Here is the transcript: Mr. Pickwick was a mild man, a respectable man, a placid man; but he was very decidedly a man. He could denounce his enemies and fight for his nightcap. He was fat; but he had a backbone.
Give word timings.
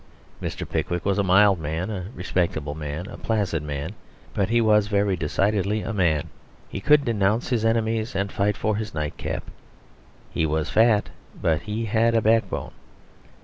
Mr. 0.41 0.67
Pickwick 0.67 1.05
was 1.05 1.19
a 1.19 1.23
mild 1.23 1.59
man, 1.59 1.91
a 1.91 2.07
respectable 2.15 2.73
man, 2.73 3.05
a 3.05 3.17
placid 3.17 3.61
man; 3.61 3.91
but 4.33 4.49
he 4.49 4.59
was 4.59 4.87
very 4.87 5.15
decidedly 5.15 5.81
a 5.83 5.93
man. 5.93 6.27
He 6.67 6.79
could 6.81 7.05
denounce 7.05 7.49
his 7.49 7.63
enemies 7.63 8.15
and 8.15 8.31
fight 8.31 8.57
for 8.57 8.77
his 8.77 8.95
nightcap. 8.95 9.43
He 10.31 10.47
was 10.47 10.71
fat; 10.71 11.11
but 11.39 11.61
he 11.61 11.85
had 11.85 12.15
a 12.15 12.21
backbone. 12.23 12.71